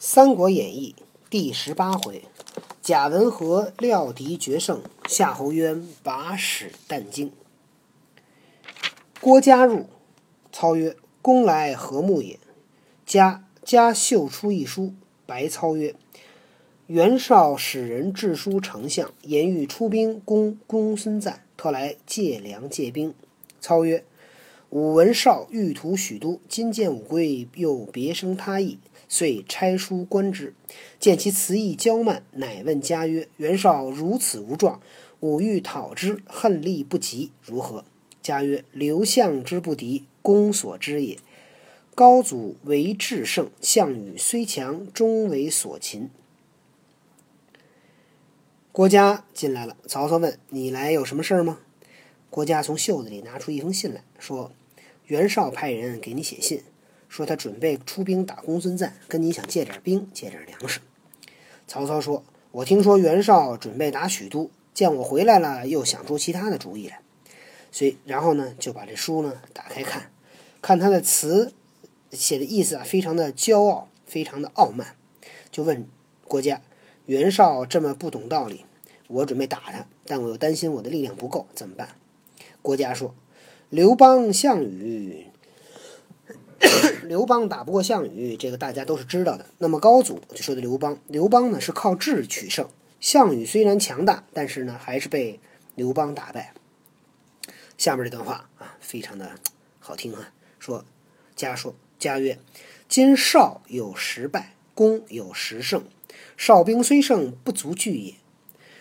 [0.00, 0.94] 三国演义》
[1.28, 2.22] 第十八回，
[2.80, 7.32] 贾文和料敌决胜，夏侯渊把使啖精。
[9.20, 9.86] 郭嘉入，
[10.52, 12.38] 操曰：“公来何目也？”
[13.04, 14.94] 嘉嘉绣出一书，
[15.26, 15.96] 白操曰
[16.86, 23.12] ：“袁绍使人致书丞相，言欲出兵攻公孙瓒，特来借粮借兵。”
[23.60, 24.04] 操曰
[24.70, 28.78] ：“吾闻绍欲图许都，今见吾归，又别生他意。”
[29.10, 30.52] 遂差书观之，
[31.00, 34.82] 见其辞意骄慢，乃问家曰：“袁绍如此无状，
[35.20, 37.86] 吾欲讨之，恨力不及，如何？”
[38.20, 41.16] 家曰：“刘项之不敌，公所知也。
[41.94, 46.10] 高祖为智圣，项羽虽强，终为所擒。”
[48.70, 51.60] 郭嘉进来了，曹操问：“你来有什么事儿吗？”
[52.30, 54.52] 郭嘉从袖子里拿出一封信来说
[55.06, 56.62] ：“袁绍派人给你写信。”
[57.08, 60.80] 说他准备出兵打公孙瓒，跟你想借点兵，借点粮食。
[61.66, 62.22] 曹操说
[62.52, 67.00] ：“我听说袁绍准备打许都，见我回来了，又想出其他的主意来。
[67.72, 70.10] 所以，然后呢，就把这书呢打开看，
[70.60, 71.54] 看他的词
[72.10, 74.94] 写的意思啊，非常的骄傲，非常的傲慢。
[75.50, 75.88] 就问
[76.26, 76.60] 郭嘉：
[77.06, 78.66] 袁绍这么不懂道理，
[79.06, 81.96] 我准备打他，但我又担心我的力量不够，怎么办？
[82.68, 83.14] 郭嘉说：
[83.70, 85.24] 刘邦、项羽。
[87.08, 89.46] ”刘邦打不过项羽，这个大家都是知道的。
[89.56, 92.68] 那么高祖就说的刘邦，刘邦呢是靠智取胜。
[93.00, 95.40] 项羽虽然强大，但是呢还是被
[95.76, 96.52] 刘邦打败。
[97.78, 99.30] 下面这段话啊，非常的
[99.80, 100.30] 好听啊。
[100.58, 100.84] 说
[101.34, 102.38] 家说家曰：
[102.86, 105.84] 今少有十败，公有十胜。
[106.36, 108.14] 少兵虽胜，不足惧也。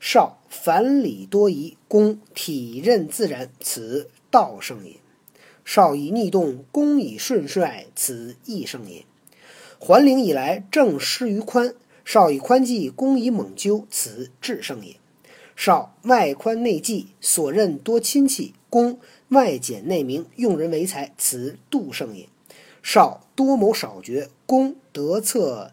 [0.00, 4.96] 少反礼多疑，公体任自然，此道胜也。
[5.64, 9.04] 少以逆动，公以顺率，此义胜也。
[9.78, 11.74] 桓灵以来，政失于宽，
[12.04, 14.96] 少以宽济，公以猛究，此智胜也。
[15.54, 22.28] 少外宽内忌，所任多亲戚，公外简内明，用人为才，此度胜也。
[22.82, 25.72] 少多谋少决，公得策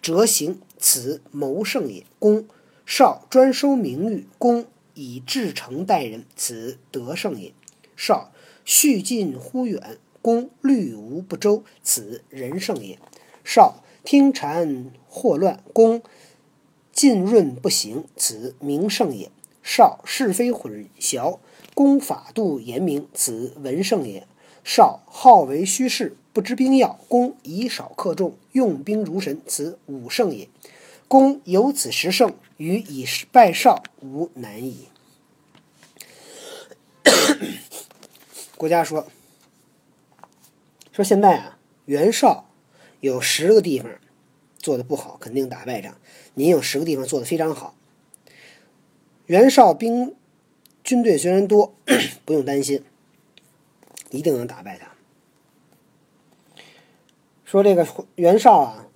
[0.00, 2.04] 折行，此谋胜也。
[2.18, 2.46] 公
[2.86, 4.64] 少专收名誉，公
[4.94, 7.52] 以至诚待人，此德胜也。
[7.94, 8.32] 少。
[8.64, 12.98] 续近忽远，公虑无不周，此人胜也。
[13.44, 16.02] 少听谗惑乱，公
[16.90, 19.30] 浸润不行，此名胜也。
[19.62, 21.38] 少是非混淆，
[21.74, 24.26] 公法度严明，此文胜也。
[24.64, 30.48] 少好为虚事，不知兵要，公以少克众，用兵如神，此武胜也。
[31.08, 34.88] 公有此十胜，与以败少无难矣。
[38.56, 39.06] 国家说
[40.92, 42.48] ：“说现在啊，袁绍
[43.00, 43.90] 有十个地方
[44.58, 45.96] 做的不好，肯定打败仗。
[46.34, 47.74] 您有十个地方做的非常好。
[49.26, 50.16] 袁绍兵
[50.82, 51.74] 军队虽然多，
[52.24, 52.82] 不用担心，
[54.10, 54.92] 一定能打败他。
[57.44, 57.86] 说这个
[58.16, 58.88] 袁绍啊，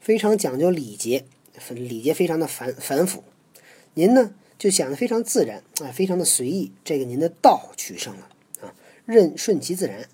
[0.00, 1.24] 非常讲究礼节，
[1.74, 3.24] 礼节非常的繁繁复。
[3.94, 6.72] 您呢，就想的非常自然啊，非常的随意。
[6.84, 8.28] 这个您的道取胜了
[8.60, 8.74] 啊。”
[9.06, 10.08] 任顺其自然，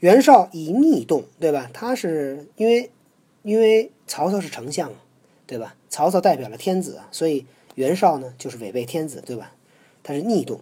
[0.00, 1.70] 袁绍以逆动，对吧？
[1.72, 2.90] 他是因为
[3.42, 4.92] 因为曹操是丞相，
[5.46, 5.76] 对吧？
[5.88, 9.54] 曹操代表了天子，所以袁绍呢就是违背天子，对吧？
[10.02, 10.60] 他是逆动。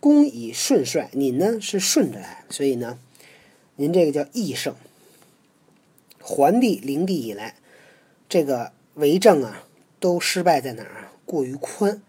[0.00, 2.98] 公以顺帅，你呢是顺着来，所以呢，
[3.76, 4.74] 您这个叫义胜。
[6.20, 7.56] 桓帝灵帝以来，
[8.28, 9.64] 这个为政啊，
[9.98, 11.08] 都失败在哪儿？
[11.24, 12.02] 过于宽，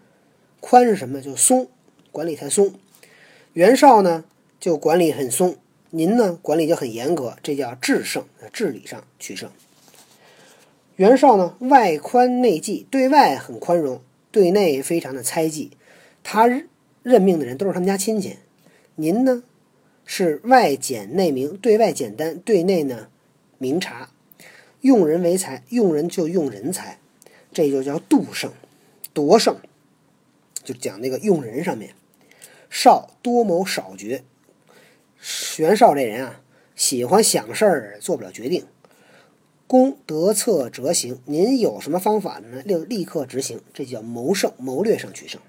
[0.60, 1.22] 宽是什么？
[1.22, 1.68] 就松，
[2.12, 2.74] 管理太松。
[3.54, 4.24] 袁绍呢？
[4.60, 5.56] 就管理很松，
[5.90, 9.48] 您呢管理就很严格，这叫制胜，治理上取胜。
[10.96, 14.00] 袁绍呢外宽内忌，对外很宽容，
[14.32, 15.70] 对内非常的猜忌。
[16.24, 16.48] 他
[17.04, 18.38] 任命的人都是他们家亲戚。
[18.96, 19.44] 您呢
[20.04, 23.06] 是外简内明，对外简单，对内呢
[23.58, 24.10] 明察。
[24.80, 26.98] 用人为才，用人就用人才，
[27.52, 28.52] 这就叫度胜、
[29.12, 29.56] 夺胜，
[30.62, 31.94] 就讲那个用人上面。
[32.70, 34.22] 少多谋少决。
[35.58, 36.40] 袁绍这人啊，
[36.76, 38.66] 喜欢想事儿，做不了决定。
[39.66, 42.62] 公得策折行，您有什么方法呢？
[42.64, 45.40] 立立刻执行，这叫谋胜，谋略上取胜。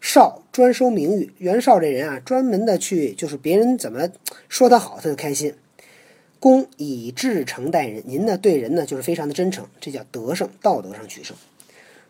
[0.00, 4.08] 少专收名誉，袁绍这人啊，专门的去，就是别人怎么
[4.48, 5.54] 说他好，他就开心。
[6.40, 11.36] 公以至诚待人，您呢对人呢就是非常的真诚，这叫德胜，道德上取胜。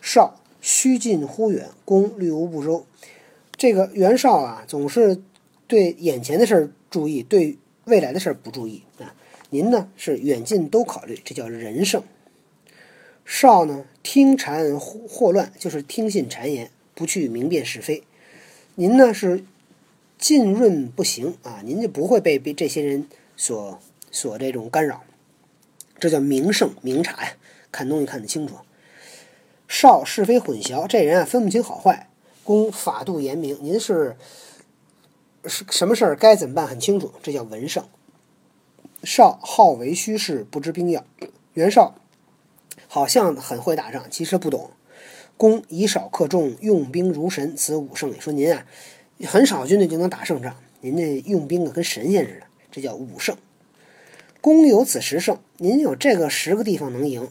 [0.01, 2.87] 少虚近忽远，公虑无不周。
[3.59, 5.21] 这个袁绍啊，总是。
[5.71, 9.15] 对眼前的事儿注意，对未来的事儿不注意啊！
[9.51, 12.03] 您呢是远近都考虑，这叫仁圣。
[13.25, 18.03] 少呢听谗惑乱，就是听信谗言，不去明辨是非。
[18.75, 19.45] 您呢是
[20.19, 23.07] 浸润不行啊，您就不会被被这些人
[23.37, 23.79] 所
[24.11, 25.03] 所这种干扰。
[25.99, 27.33] 这叫明圣明察呀，
[27.71, 28.57] 看东西看得清楚。
[29.69, 32.09] 少是非混淆，这人啊分不清好坏。
[32.43, 34.17] 公法度严明，您是
[35.45, 37.85] 是什么事儿该怎么办很清楚，这叫文圣。
[39.05, 41.05] 少好为虚事，不知兵要。
[41.55, 41.95] 袁绍
[42.89, 44.71] 好像很会打仗，其实不懂。
[45.37, 48.21] 公以少克众，用兵如神，此武圣也。
[48.21, 48.67] 说您啊，
[49.27, 53.37] 很少军队就能打胜仗，您这用兵啊跟神仙似的，这叫武圣。
[54.41, 57.29] 公有此十胜，您有这个十个地方能赢，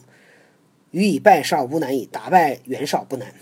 [0.90, 2.06] 予以败少不难矣。
[2.06, 3.34] 打败袁绍不难。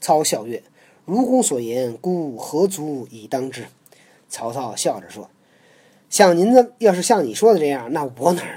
[0.00, 0.62] 操笑曰
[1.06, 3.66] ：“如公所言，孤何足以当之？”
[4.28, 5.30] 曹操笑着说。
[6.10, 8.52] 像您这，要是像你说的这样，那我哪